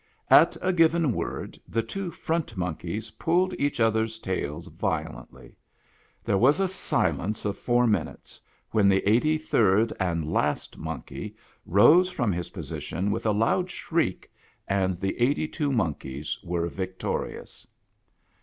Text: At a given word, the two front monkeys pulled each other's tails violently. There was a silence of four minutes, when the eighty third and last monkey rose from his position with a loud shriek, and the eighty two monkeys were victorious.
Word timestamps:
At 0.31 0.57
a 0.63 0.73
given 0.73 1.11
word, 1.13 1.59
the 1.67 1.83
two 1.83 2.09
front 2.09 2.57
monkeys 2.57 3.11
pulled 3.11 3.53
each 3.59 3.79
other's 3.79 4.17
tails 4.17 4.65
violently. 4.65 5.55
There 6.25 6.39
was 6.39 6.59
a 6.59 6.67
silence 6.67 7.45
of 7.45 7.55
four 7.55 7.85
minutes, 7.85 8.41
when 8.71 8.89
the 8.89 9.07
eighty 9.07 9.37
third 9.37 9.93
and 9.99 10.33
last 10.33 10.75
monkey 10.75 11.35
rose 11.67 12.09
from 12.09 12.31
his 12.33 12.49
position 12.49 13.11
with 13.11 13.27
a 13.27 13.31
loud 13.31 13.69
shriek, 13.69 14.31
and 14.67 14.99
the 14.99 15.15
eighty 15.19 15.47
two 15.47 15.71
monkeys 15.71 16.39
were 16.43 16.67
victorious. 16.67 17.67